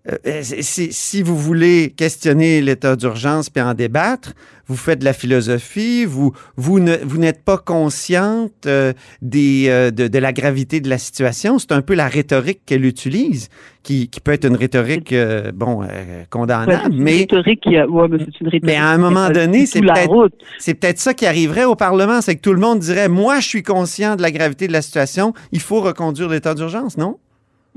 Euh, 0.09 0.15
euh, 0.25 0.41
si, 0.41 1.21
vous 1.21 1.35
voulez 1.35 1.93
questionner 1.95 2.61
l'état 2.61 2.95
d'urgence 2.95 3.49
puis 3.49 3.61
en 3.61 3.73
débattre, 3.73 4.33
vous 4.67 4.77
faites 4.77 4.99
de 4.99 5.05
la 5.05 5.13
philosophie, 5.13 6.05
vous, 6.05 6.33
vous, 6.55 6.79
ne, 6.79 6.95
vous 7.03 7.17
n'êtes 7.17 7.43
pas 7.43 7.57
consciente 7.57 8.65
euh, 8.65 8.93
des, 9.21 9.91
de, 9.91 10.17
la 10.17 10.33
gravité 10.33 10.79
de 10.79 10.89
la 10.89 10.97
situation. 10.97 11.59
C'est 11.59 11.73
un 11.73 11.81
peu 11.81 11.93
la 11.93 12.07
rhétorique 12.07 12.61
qu'elle 12.65 12.85
utilise, 12.85 13.49
qui, 13.83 14.07
qui 14.09 14.19
peut 14.21 14.31
être 14.31 14.45
une 14.45 14.55
rhétorique, 14.55 15.13
bon, 15.53 15.81
condamnable. 16.29 16.95
mais, 16.95 17.17
rhétorique 17.17 17.61
qui 17.61 17.77
ouais, 17.77 18.07
mais, 18.09 18.17
c'est 18.19 18.41
une 18.41 18.47
rhétorique 18.47 18.63
mais 18.63 18.75
à 18.75 18.87
un 18.87 18.97
moment 18.97 19.29
donné, 19.29 19.65
c'est 19.65 19.81
peut-être, 19.81 20.29
c'est 20.57 20.73
peut-être 20.73 20.99
ça 20.99 21.13
qui 21.13 21.25
arriverait 21.25 21.65
au 21.65 21.75
Parlement, 21.75 22.21
c'est 22.21 22.35
que 22.35 22.41
tout 22.41 22.53
le 22.53 22.59
monde 22.59 22.79
dirait, 22.79 23.09
moi, 23.09 23.39
je 23.39 23.47
suis 23.47 23.63
conscient 23.63 24.15
de 24.15 24.21
la 24.21 24.31
gravité 24.31 24.67
de 24.67 24.73
la 24.73 24.81
situation, 24.81 25.33
il 25.51 25.61
faut 25.61 25.81
reconduire 25.81 26.29
l'état 26.29 26.53
d'urgence, 26.53 26.97
non? 26.97 27.17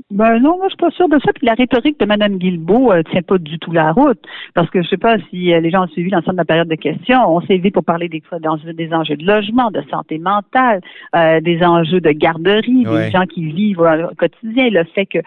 Ben 0.09 0.39
non, 0.39 0.57
moi 0.57 0.67
je 0.67 0.69
suis 0.69 0.77
pas 0.77 0.91
sûre 0.91 1.09
de 1.09 1.19
ça. 1.19 1.31
Puis 1.33 1.45
la 1.45 1.53
rhétorique 1.53 1.99
de 1.99 2.05
Mme 2.05 2.37
Guilbeault 2.37 2.91
euh, 2.91 3.03
tient 3.11 3.21
pas 3.21 3.37
du 3.37 3.59
tout 3.59 3.71
la 3.71 3.91
route. 3.91 4.19
Parce 4.53 4.69
que 4.69 4.81
je 4.81 4.87
sais 4.87 4.97
pas 4.97 5.17
si 5.29 5.53
euh, 5.53 5.59
les 5.59 5.69
gens 5.69 5.83
ont 5.83 5.87
suivi 5.87 6.09
l'ensemble 6.09 6.37
de 6.37 6.41
la 6.41 6.45
période 6.45 6.67
de 6.67 6.75
questions. 6.75 7.19
On 7.27 7.41
s'est 7.41 7.57
vu 7.57 7.71
pour 7.71 7.83
parler 7.83 8.09
des, 8.09 8.21
des 8.21 8.93
enjeux 8.93 9.15
de 9.15 9.25
logement, 9.25 9.71
de 9.71 9.81
santé 9.89 10.17
mentale, 10.17 10.81
euh, 11.15 11.39
des 11.41 11.61
enjeux 11.63 12.01
de 12.01 12.11
garderie, 12.11 12.83
des 12.83 13.11
gens 13.11 13.25
qui 13.25 13.45
vivent 13.45 13.81
au 13.81 14.15
quotidien. 14.15 14.69
Le 14.69 14.83
fait 14.95 15.05
que 15.05 15.19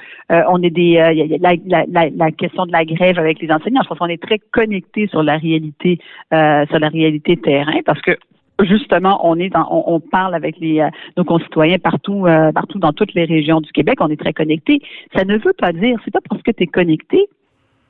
on 0.49 0.63
est 0.63 0.71
des 0.71 0.95
la, 1.41 1.55
la, 1.67 2.11
la, 2.11 2.31
question 2.31 2.67
de 2.67 2.73
la 2.73 2.85
grève 2.85 3.19
avec 3.19 3.41
les 3.41 3.51
enseignants. 3.51 3.83
Je 3.83 3.89
pense 3.89 3.99
qu'on 3.99 4.07
est 4.07 4.23
très 4.23 4.39
connecté 4.51 5.07
sur 5.09 5.23
la 5.23 5.37
réalité 5.37 5.99
sur 6.31 6.79
la 6.79 6.89
réalité 6.89 7.37
terrain 7.37 7.81
parce 7.85 8.01
que 8.01 8.17
justement, 8.63 9.21
on 9.27 9.39
est 9.39 9.51
dans, 9.51 9.67
on, 9.71 10.01
parle 10.01 10.35
avec 10.35 10.59
les, 10.59 10.81
euh, 10.81 10.89
nos 11.17 11.25
concitoyens 11.25 11.79
partout, 11.79 12.27
euh, 12.27 12.53
partout 12.53 12.79
dans 12.79 12.93
toutes 12.93 13.15
les 13.15 13.25
régions 13.25 13.61
du 13.61 13.73
Québec. 13.73 13.99
On 14.01 14.09
est 14.09 14.21
très 14.21 14.33
connectés. 14.33 14.81
Ça 15.15 15.25
ne 15.25 15.37
veut 15.39 15.53
pas 15.59 15.73
dire, 15.73 15.99
c'est 16.05 16.13
pas 16.13 16.21
parce 16.29 16.43
que 16.43 16.51
tu 16.51 16.65
es 16.65 16.67
connecté 16.67 17.29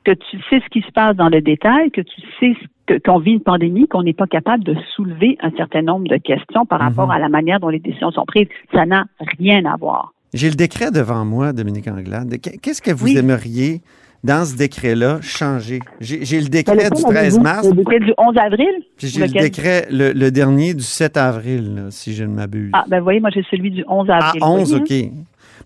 que 0.03 0.11
tu 0.11 0.37
sais 0.49 0.61
ce 0.63 0.69
qui 0.69 0.81
se 0.81 0.91
passe 0.91 1.15
dans 1.15 1.29
le 1.29 1.41
détail, 1.41 1.89
que 1.91 2.01
tu 2.01 2.21
sais 2.39 2.99
qu'on 3.03 3.17
vit 3.17 3.31
une 3.31 3.41
pandémie, 3.41 3.87
qu'on 3.87 4.03
n'est 4.03 4.13
pas 4.13 4.27
capable 4.27 4.63
de 4.63 4.75
soulever 4.95 5.37
un 5.41 5.49
certain 5.57 5.81
nombre 5.81 6.07
de 6.07 6.17
questions 6.17 6.65
par 6.65 6.79
rapport 6.79 7.07
mhm. 7.07 7.13
à 7.13 7.19
la 7.19 7.29
manière 7.29 7.59
dont 7.59 7.69
les 7.69 7.79
décisions 7.79 8.11
sont 8.11 8.25
prises. 8.25 8.47
Ça 8.71 8.85
n'a 8.85 9.05
rien 9.39 9.65
à 9.65 9.75
voir. 9.75 10.13
J'ai 10.33 10.49
le 10.49 10.55
décret 10.55 10.91
devant 10.91 11.25
moi, 11.25 11.53
Dominique 11.53 11.87
Anglade. 11.87 12.35
Qu'est-ce 12.61 12.81
que 12.81 12.91
vous 12.91 13.17
aimeriez 13.17 13.81
dans 14.25 14.43
ce 14.43 14.55
décret-là, 14.55 15.19
changer. 15.21 15.79
J'ai 16.01 16.41
le 16.41 16.47
décret 16.47 16.89
du 16.89 17.03
13 17.03 17.39
mars. 17.39 17.67
Le 17.67 17.75
décret 17.75 17.99
du 17.99 18.11
11 18.17 18.35
avril? 18.37 18.67
J'ai 18.97 19.19
le 19.21 19.27
décret, 19.27 19.87
le, 19.91 20.29
dernier 20.31 20.73
du 20.73 20.83
7 20.83 21.15
avril, 21.17 21.87
si 21.91 22.15
je 22.15 22.23
ne 22.23 22.33
m'abuse. 22.33 22.71
Ah, 22.73 22.85
ben 22.87 23.01
voyez, 23.01 23.19
moi 23.19 23.29
j'ai 23.33 23.45
celui 23.51 23.69
du 23.69 23.85
11 23.87 24.09
avril. 24.09 24.41
Ah, 24.41 24.49
11, 24.49 24.73
OK. 24.73 24.91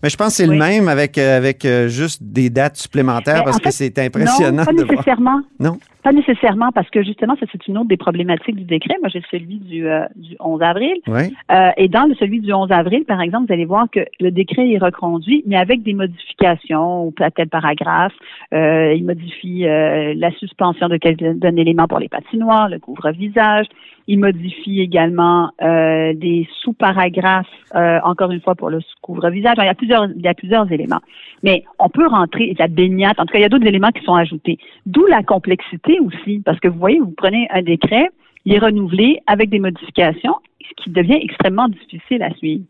Mais 0.02 0.08
je 0.08 0.16
pense 0.16 0.28
que 0.28 0.32
c'est 0.34 0.46
le 0.46 0.56
même 0.56 0.88
avec, 0.88 1.18
euh, 1.18 1.36
avec 1.36 1.64
euh, 1.64 1.88
juste 1.88 2.22
des 2.22 2.48
dates 2.48 2.76
supplémentaires 2.76 3.44
parce 3.44 3.58
que 3.58 3.70
c'est 3.70 3.98
impressionnant. 3.98 4.64
Non, 4.64 4.64
pas 4.64 4.72
nécessairement. 4.72 5.40
Non? 5.58 5.78
Pas 6.02 6.12
nécessairement 6.12 6.72
parce 6.72 6.88
que 6.90 7.02
justement, 7.02 7.36
ça 7.38 7.46
c'est 7.52 7.66
une 7.68 7.78
autre 7.78 7.88
des 7.88 7.96
problématiques 7.96 8.56
du 8.56 8.64
décret. 8.64 8.96
Moi, 9.00 9.10
j'ai 9.12 9.22
celui 9.30 9.58
du, 9.58 9.86
euh, 9.86 10.04
du 10.16 10.36
11 10.40 10.62
avril. 10.62 10.94
Oui. 11.06 11.34
et 11.76 11.88
dans 11.88 12.08
le, 12.08 12.14
celui 12.14 12.40
du 12.40 12.52
11 12.52 12.70
avril, 12.72 13.04
par 13.04 13.20
exemple, 13.20 13.46
vous 13.48 13.52
allez 13.52 13.64
voir 13.64 13.86
que 13.90 14.00
le 14.20 14.30
décret 14.30 14.70
est 14.70 14.78
reconduit, 14.78 15.42
mais 15.46 15.56
avec 15.56 15.82
des 15.82 15.94
modifications 15.94 17.06
ou 17.06 17.10
peut-être 17.10 17.50
paragraphe. 17.50 18.14
il 18.52 19.04
modifie 19.04 19.60
la 19.62 20.30
suspension 20.38 20.88
d'un 20.88 21.56
élément 21.56 21.86
pour 21.86 21.98
les 21.98 22.08
patinoires, 22.08 22.68
le 22.68 22.78
couvre-visage. 22.78 23.66
Il 24.06 24.18
modifie 24.18 24.80
également 24.80 25.50
des 25.60 26.48
sous-paragraphes, 26.62 27.46
encore 27.74 28.30
une 28.30 28.40
fois, 28.40 28.54
pour 28.54 28.70
le 28.70 28.80
couvre-visage. 29.02 29.56
Il 29.58 29.64
y 29.64 29.68
a 29.68 29.74
plusieurs, 29.74 30.06
il 30.06 30.22
y 30.22 30.28
a 30.28 30.34
plusieurs 30.34 30.70
éléments. 30.72 31.00
Mais 31.42 31.64
on 31.78 31.88
peut 31.88 32.06
rentrer 32.06 32.54
la 32.58 32.68
baignade. 32.68 33.14
En 33.18 33.24
tout 33.24 33.32
cas, 33.32 33.38
il 33.38 33.42
y 33.42 33.46
a 33.46 33.48
d'autres 33.48 33.66
éléments 33.66 33.90
qui 33.90 34.04
sont 34.04 34.14
ajoutés. 34.14 34.58
D'où 34.86 35.06
la 35.06 35.22
complexité 35.22 35.89
aussi, 35.98 36.40
parce 36.44 36.60
que 36.60 36.68
vous 36.68 36.78
voyez, 36.78 37.00
vous 37.00 37.14
prenez 37.16 37.48
un 37.50 37.62
décret, 37.62 38.08
il 38.44 38.54
est 38.54 38.58
renouvelé 38.58 39.20
avec 39.26 39.50
des 39.50 39.58
modifications, 39.58 40.36
ce 40.62 40.82
qui 40.82 40.90
devient 40.90 41.18
extrêmement 41.20 41.68
difficile 41.68 42.22
à 42.22 42.32
suivre. 42.34 42.64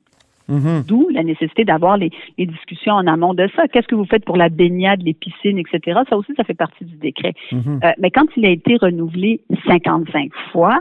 Mm-hmm. 0.51 0.87
D'où 0.87 1.09
la 1.11 1.23
nécessité 1.23 1.65
d'avoir 1.65 1.97
les, 1.97 2.11
discussions 2.39 2.95
en 2.95 3.07
amont 3.07 3.35
de 3.35 3.49
ça. 3.55 3.69
Qu'est-ce 3.69 3.87
que 3.87 3.95
vous 3.95 4.05
faites 4.05 4.25
pour 4.25 4.37
la 4.37 4.49
baignade, 4.49 5.01
les 5.03 5.15
piscines, 5.15 5.59
etc. 5.59 6.01
Ça 6.09 6.17
aussi, 6.17 6.33
ça 6.37 6.45
fait 6.45 6.55
partie 6.55 6.85
du 6.85 6.97
décret. 6.97 7.35
Mm-hmm. 7.53 7.85
Euh, 7.85 7.93
mais 8.01 8.11
quand 8.11 8.27
il 8.37 8.45
a 8.47 8.51
été 8.51 8.77
renouvelé 8.77 9.41
55 9.67 10.33
fois, 10.51 10.81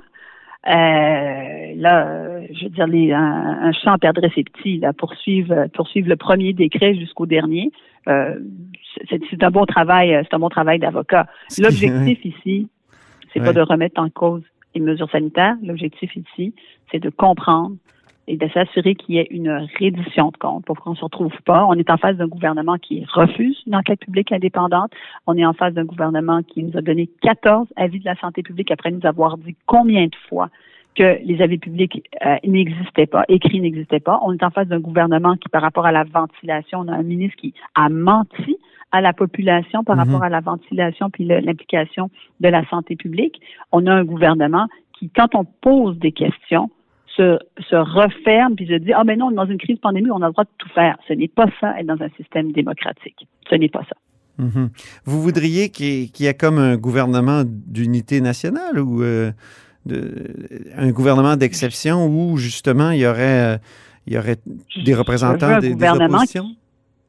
euh, 0.67 1.73
là, 1.75 2.41
je 2.51 2.63
veux 2.65 2.69
dire, 2.69 2.87
les, 2.87 3.13
un, 3.13 3.59
un, 3.61 3.71
champ 3.71 3.97
perdrait 3.97 4.31
ses 4.35 4.43
petits. 4.43 4.79
Là, 4.79 4.91
poursuivre, 4.93 5.67
poursuivre 5.73 6.09
le 6.09 6.17
premier 6.17 6.53
décret 6.53 6.95
jusqu'au 6.95 7.25
dernier, 7.25 7.71
euh, 8.07 8.35
c'est 9.09 9.43
un 9.43 9.51
bon 9.51 9.65
travail, 9.65 10.19
c'est 10.23 10.35
un 10.35 10.39
bon 10.39 10.49
travail 10.49 10.79
d'avocat. 10.79 11.27
L'objectif 11.59 12.25
ici, 12.25 12.67
c'est 13.33 13.39
pas 13.39 13.53
de 13.53 13.61
remettre 13.61 14.01
en 14.01 14.09
cause 14.09 14.43
les 14.75 14.81
mesures 14.81 15.09
sanitaires. 15.09 15.55
L'objectif 15.63 16.15
ici, 16.15 16.53
c'est 16.91 16.99
de 16.99 17.09
comprendre 17.09 17.75
et 18.29 18.37
de 18.37 18.47
s'assurer 18.49 18.93
qu'il 18.93 19.15
y 19.15 19.17
ait 19.17 19.27
une 19.31 19.67
reddition 19.79 20.29
de 20.29 20.37
comptes 20.37 20.63
pour 20.63 20.79
qu'on 20.79 20.91
ne 20.91 20.95
se 20.95 21.03
retrouve 21.03 21.33
pas. 21.45 21.65
On 21.65 21.73
est 21.73 21.89
en 21.89 21.97
face 21.97 22.15
d'un 22.15 22.27
gouvernement 22.27 22.77
qui 22.77 23.03
refuse 23.11 23.57
une 23.65 23.75
enquête 23.75 23.99
publique 23.99 24.31
indépendante. 24.31 24.91
On 25.25 25.35
est 25.35 25.45
en 25.45 25.53
face 25.53 25.73
d'un 25.73 25.83
gouvernement 25.83 26.43
qui 26.43 26.63
nous 26.63 26.77
a 26.77 26.81
donné 26.81 27.09
14 27.23 27.67
avis 27.75 27.99
de 27.99 28.05
la 28.05 28.15
santé 28.17 28.43
publique 28.43 28.69
après 28.69 28.91
nous 28.91 29.03
avoir 29.03 29.35
dit 29.39 29.55
combien 29.65 30.05
de 30.05 30.15
fois 30.29 30.49
que 30.93 31.17
les 31.25 31.41
avis 31.41 31.57
publics 31.57 32.07
euh, 32.23 32.35
n'existaient 32.45 33.07
pas, 33.07 33.23
écrits 33.29 33.61
n'existaient 33.61 33.99
pas. 33.99 34.19
On 34.23 34.33
est 34.33 34.43
en 34.43 34.51
face 34.51 34.67
d'un 34.67 34.79
gouvernement 34.79 35.35
qui, 35.35 35.49
par 35.49 35.63
rapport 35.63 35.87
à 35.87 35.91
la 35.91 36.03
ventilation, 36.03 36.81
on 36.81 36.87
a 36.87 36.93
un 36.93 37.03
ministre 37.03 37.37
qui 37.37 37.55
a 37.73 37.89
menti 37.89 38.57
à 38.91 39.01
la 39.01 39.13
population 39.13 39.83
par 39.83 39.95
Mhm. 39.95 40.03
rapport 40.03 40.23
à 40.23 40.29
la 40.29 40.41
ventilation 40.41 41.09
puis 41.09 41.23
l'implication 41.25 42.11
de 42.41 42.47
la 42.49 42.63
santé 42.65 42.95
publique. 42.95 43.41
On 43.71 43.87
a 43.87 43.93
un 43.93 44.03
gouvernement 44.03 44.67
qui, 44.93 45.09
quand 45.09 45.33
on 45.33 45.45
pose 45.45 45.97
des 45.97 46.11
questions, 46.11 46.69
se, 47.15 47.37
se 47.69 47.75
referme 47.75 48.55
puis 48.55 48.67
se 48.67 48.73
dit 48.73 48.93
ah 48.93 49.03
ben 49.03 49.17
non, 49.19 49.27
on 49.27 49.31
est 49.31 49.35
dans 49.35 49.45
une 49.45 49.57
crise 49.57 49.79
pandémique, 49.79 50.11
on 50.13 50.21
a 50.21 50.27
le 50.27 50.31
droit 50.31 50.43
de 50.45 50.49
tout 50.57 50.69
faire. 50.69 50.97
Ce 51.07 51.13
n'est 51.13 51.27
pas 51.27 51.47
ça 51.59 51.79
être 51.79 51.87
dans 51.87 52.01
un 52.01 52.09
système 52.17 52.51
démocratique. 52.51 53.27
Ce 53.49 53.55
n'est 53.55 53.69
pas 53.69 53.83
ça. 53.89 53.95
Mhm. 54.43 54.69
Vous 55.05 55.21
voudriez 55.21 55.69
qu'il 55.69 56.09
y, 56.17 56.25
ait- 56.25 56.33
comme 56.33 56.57
un 56.59 56.77
gouvernement 56.77 57.43
d'unité 57.45 58.21
nationale 58.21 58.79
ou 58.79 59.03
euh, 59.03 59.31
de- 59.85 60.27
un 60.77 60.91
gouvernement 60.91 61.35
d'exception 61.35 62.07
où 62.07 62.37
justement 62.37 62.91
il 62.91 62.99
y 63.01 63.05
aurait, 63.07 63.55
euh, 63.55 63.57
il 64.07 64.13
y 64.13 64.17
aurait 64.17 64.37
des 64.85 64.95
représentants 64.95 65.59
des, 65.59 65.75
des 65.75 65.87
oppositions? 65.89 66.45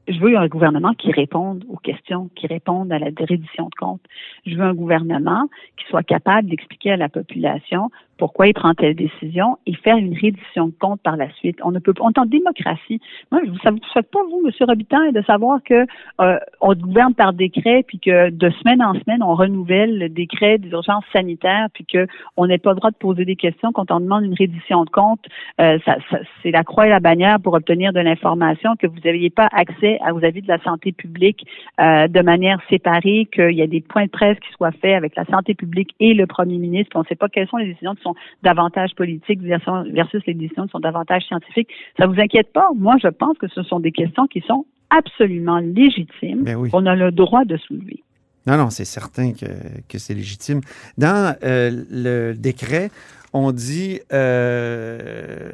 Je 0.08 0.18
veux 0.18 0.36
un 0.36 0.48
gouvernement 0.48 0.92
qui 0.94 1.12
réponde 1.12 1.64
aux 1.68 1.76
questions, 1.76 2.30
qui 2.34 2.48
réponde 2.48 2.90
à 2.90 2.98
la 2.98 3.10
reddition 3.16 3.66
de 3.66 3.74
comptes. 3.78 4.00
Je 4.44 4.56
veux 4.56 4.64
un 4.64 4.74
gouvernement 4.74 5.48
qui 5.76 5.84
soit 5.88 6.02
capable 6.02 6.48
d'expliquer 6.48 6.90
à 6.92 6.96
la 6.96 7.08
population 7.08 7.90
pourquoi 8.20 8.46
il 8.48 8.52
prend 8.54 8.74
telle 8.74 8.94
décision 8.94 9.56
et 9.66 9.74
faire 9.74 9.96
une 9.96 10.12
reddition 10.12 10.66
de 10.68 10.74
comptes 10.78 11.00
par 11.00 11.16
la 11.16 11.30
suite. 11.32 11.58
On 11.64 11.72
ne 11.72 11.78
peut 11.78 11.94
pas, 11.94 12.04
on 12.04 12.10
est 12.10 12.18
en 12.18 12.26
démocratie. 12.26 13.00
Moi, 13.32 13.40
je- 13.46 13.58
ça 13.62 13.70
vous 13.70 13.78
souhaite 13.92 14.10
pas, 14.10 14.20
vous, 14.30 14.42
M. 14.46 14.52
Robitaille, 14.68 15.12
de 15.12 15.22
savoir 15.22 15.62
que 15.64 15.86
euh, 16.20 16.38
on 16.60 16.74
gouverne 16.74 17.14
par 17.14 17.32
décret, 17.32 17.82
puis 17.88 17.98
que 17.98 18.28
de 18.28 18.50
semaine 18.50 18.82
en 18.82 18.92
semaine, 18.92 19.22
on 19.22 19.34
renouvelle 19.34 19.98
le 19.98 20.10
décret 20.10 20.58
d'urgence 20.58 21.02
sanitaire, 21.14 21.68
puis 21.72 21.86
que 21.86 22.06
on 22.36 22.46
n'est 22.46 22.58
pas 22.58 22.70
le 22.72 22.76
droit 22.76 22.90
de 22.90 22.96
poser 22.96 23.24
des 23.24 23.36
questions 23.36 23.72
quand 23.72 23.90
on 23.90 24.00
demande 24.00 24.24
une 24.24 24.34
reddition 24.34 24.84
de 24.84 24.90
comptes. 24.90 25.24
Euh, 25.60 25.78
ça, 25.86 25.96
c'est 26.42 26.50
la 26.50 26.62
croix 26.62 26.86
et 26.86 26.90
la 26.90 27.00
bannière 27.00 27.40
pour 27.40 27.54
obtenir 27.54 27.94
de 27.94 28.00
l'information 28.00 28.76
que 28.78 28.86
vous 28.86 29.00
n'aviez 29.02 29.30
pas 29.30 29.48
accès 29.52 29.98
à 30.04 30.12
vos 30.12 30.22
avis 30.22 30.42
de 30.42 30.48
la 30.48 30.58
santé 30.62 30.92
publique 30.92 31.46
euh, 31.80 32.06
de 32.06 32.20
manière 32.20 32.58
séparée, 32.68 33.26
qu'il 33.32 33.52
y 33.52 33.62
a 33.62 33.66
des 33.66 33.80
points 33.80 34.04
de 34.04 34.10
presse 34.10 34.38
qui 34.40 34.52
soient 34.52 34.72
faits 34.72 34.94
avec 34.94 35.16
la 35.16 35.24
santé 35.24 35.54
publique 35.54 35.94
et 36.00 36.12
le 36.12 36.26
premier 36.26 36.58
ministre. 36.58 36.90
puis 36.90 36.98
On 36.98 37.02
ne 37.02 37.06
sait 37.06 37.14
pas 37.14 37.28
quelles 37.30 37.48
sont 37.48 37.56
les 37.56 37.66
décisions 37.66 37.94
qui 37.94 38.02
sont 38.02 38.09
davantage 38.42 38.94
politiques 38.94 39.40
versus 39.40 40.22
les 40.26 40.34
décisions 40.34 40.66
qui 40.66 40.70
sont 40.70 40.80
davantage 40.80 41.24
scientifiques. 41.24 41.68
Ça 41.98 42.06
vous 42.06 42.20
inquiète 42.20 42.52
pas? 42.52 42.68
Moi, 42.76 42.96
je 43.02 43.08
pense 43.08 43.38
que 43.38 43.48
ce 43.48 43.62
sont 43.62 43.80
des 43.80 43.92
questions 43.92 44.26
qui 44.26 44.40
sont 44.46 44.66
absolument 44.90 45.58
légitimes. 45.58 46.42
Ben 46.42 46.56
oui. 46.56 46.70
On 46.72 46.86
a 46.86 46.94
le 46.94 47.12
droit 47.12 47.44
de 47.44 47.56
soulever. 47.56 48.02
Non, 48.46 48.56
non, 48.56 48.70
c'est 48.70 48.84
certain 48.84 49.32
que, 49.32 49.46
que 49.88 49.98
c'est 49.98 50.14
légitime. 50.14 50.60
Dans 50.96 51.36
euh, 51.44 51.84
le 51.90 52.34
décret, 52.34 52.90
on 53.32 53.52
dit 53.52 54.00
euh, 54.12 55.50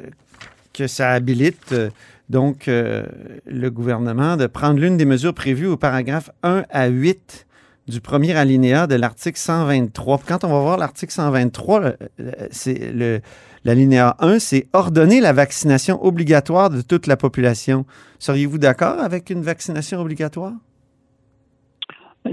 que 0.73 0.87
ça 0.87 1.11
habilite 1.11 1.73
euh, 1.73 1.89
donc 2.29 2.67
euh, 2.67 3.05
le 3.45 3.69
gouvernement 3.69 4.37
de 4.37 4.47
prendre 4.47 4.79
l'une 4.79 4.97
des 4.97 5.05
mesures 5.05 5.33
prévues 5.33 5.67
au 5.67 5.77
paragraphe 5.77 6.29
1 6.43 6.63
à 6.69 6.87
8 6.87 7.46
du 7.87 8.01
premier 8.01 8.35
alinéa 8.35 8.85
de 8.87 8.95
l'article 8.95 9.39
123. 9.39 10.17
Puis 10.17 10.27
Quand 10.27 10.43
on 10.43 10.49
va 10.49 10.59
voir 10.59 10.77
l'article 10.77 11.13
123, 11.13 11.79
le- 11.79 11.97
le- 12.19 12.31
c'est 12.51 12.91
le 12.93 13.21
l'alinéa 13.63 14.15
1, 14.19 14.39
c'est 14.39 14.67
ordonner 14.71 15.19
la 15.19 15.33
vaccination 15.33 16.03
obligatoire 16.05 16.69
de 16.69 16.81
toute 16.81 17.05
la 17.07 17.17
population. 17.17 17.85
Seriez-vous 18.19 18.57
d'accord 18.59 18.99
avec 18.99 19.29
une 19.29 19.41
vaccination 19.41 19.99
obligatoire? 19.99 20.53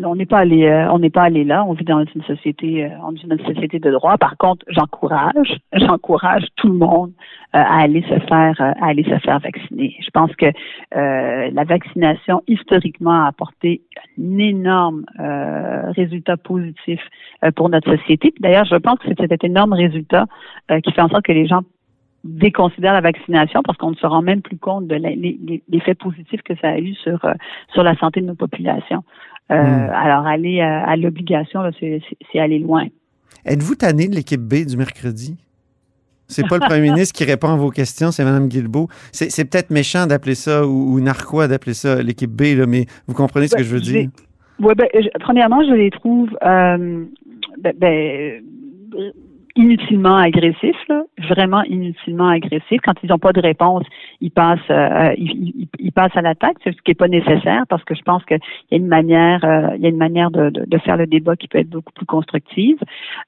On 0.03 0.17
n'est 0.17 0.27
pas 0.27 0.39
allé, 0.39 0.65
euh, 0.65 0.91
on 0.91 0.99
n'est 0.99 1.11
pas 1.11 1.23
allé 1.23 1.45
là. 1.45 1.65
On 1.65 1.73
vit 1.73 1.85
dans 1.85 2.05
une 2.05 2.23
société, 2.23 2.85
euh, 2.85 2.89
on 3.03 3.11
vit 3.11 3.27
dans 3.27 3.37
une 3.37 3.55
société 3.55 3.79
de 3.79 3.91
droit. 3.91 4.17
Par 4.19 4.37
contre, 4.37 4.65
j'encourage, 4.69 5.59
j'encourage 5.73 6.45
tout 6.57 6.69
le 6.69 6.75
monde 6.75 7.13
euh, 7.55 7.59
à 7.59 7.83
aller 7.83 8.03
se 8.03 8.19
faire, 8.27 8.61
à 8.61 8.87
aller 8.87 9.05
se 9.05 9.19
faire 9.19 9.39
vacciner. 9.41 9.97
Je 10.01 10.11
pense 10.11 10.35
que 10.37 10.47
la 10.93 11.65
vaccination 11.65 12.43
historiquement 12.49 13.25
a 13.25 13.29
apporté 13.29 13.83
un 14.19 14.39
énorme 14.39 15.05
résultat 15.97 16.37
positif 16.37 17.01
pour 17.57 17.69
notre 17.69 17.97
société. 17.97 18.33
D'ailleurs, 18.41 18.65
je 18.65 18.77
pense 18.77 18.99
que 18.99 19.09
c'est 19.09 19.29
cet 19.29 19.45
énorme 19.45 19.73
résultat 19.73 20.27
qui 20.83 20.93
fait 20.93 21.03
en 21.03 21.09
sorte 21.09 21.25
que 21.25 21.33
les 21.33 21.47
gens 21.47 21.63
déconsidèrent 22.25 22.95
la 22.95 23.01
vaccination 23.01 23.63
parce 23.63 23.77
qu'on 23.77 23.91
ne 23.91 23.97
se 23.97 24.07
rend 24.07 24.23
même 24.23 24.41
plus 24.41 24.57
compte 24.57 24.87
de 24.87 24.97
l'effet 25.69 25.95
positif 25.95 26.43
que 26.43 26.55
ça 26.57 26.71
a 26.71 26.79
eu 26.79 26.95
sur 26.95 27.21
sur 27.73 27.83
la 27.83 27.97
santé 27.97 28.21
de 28.21 28.27
nos 28.27 28.35
populations. 28.35 29.05
Euh, 29.53 29.57
Mm. 29.63 29.91
Alors, 29.93 30.27
aller 30.27 30.61
à, 30.61 30.85
à 30.89 30.97
l'obligation, 30.97 31.61
c'est 31.81 32.39
aller 32.39 32.59
loin. 32.59 32.87
Êtes-vous 33.45 33.75
tanné 33.75 34.09
de 34.09 34.15
l'équipe 34.15 34.41
B 34.41 34.65
du 34.67 34.77
mercredi? 34.77 35.37
C'est 36.29 36.49
pas 36.49 36.57
le 36.57 36.67
premier 36.67 36.81
ministre 36.91 37.15
qui 37.15 37.25
répond 37.25 37.49
à 37.49 37.57
vos 37.57 37.71
questions, 37.71 38.11
c'est 38.11 38.25
Mme 38.25 38.49
Guilbeault. 38.49 38.89
C'est 39.13 39.45
peut-être 39.45 39.69
méchant 39.71 40.07
d'appeler 40.07 40.35
ça 40.35 40.67
ou, 40.67 40.95
ou 40.95 41.01
narquois 41.01 41.47
d'appeler 41.49 41.75
ça 41.75 42.03
l'équipe 42.03 42.31
B, 42.31 42.57
là, 42.57 42.67
mais 42.67 42.87
vous 43.07 43.15
comprenez 43.15 43.47
ce 43.49 43.53
que 43.55 43.61
Ben, 43.61 43.67
je 43.67 43.75
veux 43.75 43.81
dire? 43.83 44.09
Ouais, 44.61 44.75
ben, 44.75 44.87
je- 44.95 45.09
premièrement, 45.21 45.63
je 45.63 45.75
les 45.75 45.91
trouve 45.91 46.31
euh, 46.43 47.05
ben, 47.59 47.75
ben, 47.79 48.43
inutilement 49.57 50.17
agressifs, 50.17 50.77
là, 50.89 51.03
vraiment 51.31 51.63
inutilement 51.63 52.29
agressifs. 52.29 52.81
Quand 52.85 52.95
ils 53.03 53.11
n'ont 53.11 53.19
pas 53.19 53.33
de 53.33 53.41
réponse, 53.41 53.85
ils 54.21 54.31
passent, 54.31 54.59
euh, 54.71 55.15
ils, 55.17 55.31
ils- 55.61 55.69
ils 55.79 55.93
passent 55.93 56.17
à 56.17 56.23
l'attaque, 56.23 56.57
ce 56.65 56.71
qui 56.71 56.77
n'est 56.89 56.95
pas 56.95 57.09
nécessaire 57.09 57.65
parce 57.69 57.85
que 57.85 57.95
je 57.95 58.03
pense 58.03 58.25
qu'il 58.25 58.39
y 58.71 58.75
a 58.75 58.79
une 58.79 58.89
manière, 58.89 59.45
euh, 59.45 59.69
il 59.77 59.83
y 59.83 59.87
a 59.87 59.91
une 59.91 59.97
manière 59.97 60.31
de, 60.33 60.51
de, 60.51 60.65
de 60.67 60.79
faire 60.79 60.97
le 60.97 61.07
débat 61.07 61.37
qui 61.37 61.47
peut 61.49 61.59
être 61.59 61.71
beaucoup 61.71 61.93
plus 61.93 62.07
constructive. 62.07 62.79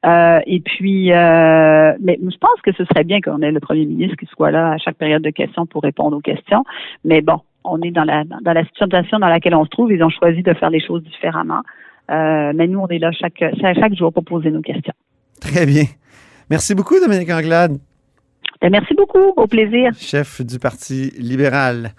Euh, 0.05 0.41
et 0.47 0.61
puis, 0.61 1.13
euh, 1.13 1.93
mais 2.01 2.19
je 2.21 2.37
pense 2.39 2.61
que 2.63 2.73
ce 2.73 2.85
serait 2.87 3.05
bien 3.05 3.21
qu'on 3.21 3.41
ait 3.43 3.53
le 3.53 3.61
premier 3.61 3.87
ministre 3.87 4.17
qui 4.17 4.27
soit 4.27 4.51
là 4.51 4.73
à 4.73 4.79
chaque 4.79 4.97
période 4.97 5.23
de 5.23 5.31
questions 5.31 5.67
pour 5.67 5.83
répondre 5.83 6.17
aux 6.17 6.21
questions. 6.21 6.65
Mais 7.05 7.21
bon, 7.21 7.39
on 7.63 7.81
est 7.83 7.91
dans 7.93 8.05
la 8.05 8.25
dans 8.25 8.53
la 8.53 8.65
situation 8.65 9.19
dans 9.21 9.29
laquelle 9.29 9.55
on 9.55 9.65
se 9.65 9.71
trouve. 9.71 9.93
Ils 9.93 10.03
ont 10.03 10.09
choisi 10.11 10.43
de 10.43 10.55
faire 10.55 10.71
les 10.71 10.81
choses 10.81 11.03
différemment. 11.05 11.63
Euh, 12.11 12.53
mais 12.55 12.67
nous, 12.69 12.79
on 12.81 12.89
est 12.89 12.99
là 12.99 13.11
chaque 13.13 13.43
chaque 13.61 13.95
jour 13.95 14.13
pour 14.13 14.25
poser 14.25 14.51
nos 14.51 14.61
questions. 14.63 14.95
Très 15.41 15.67
bien. 15.67 15.85
Merci 16.51 16.75
beaucoup, 16.75 16.99
Dominique 17.01 17.31
Anglade, 17.31 17.79
Ben, 18.61 18.71
merci 18.71 18.95
beaucoup. 18.95 19.33
Au 19.37 19.47
plaisir. 19.47 19.91
chef 19.99 20.41
du 20.43 20.59
Parti 20.59 21.13
libéral. 21.19 21.93